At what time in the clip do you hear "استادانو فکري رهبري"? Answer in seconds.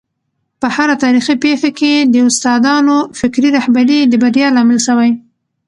2.29-3.99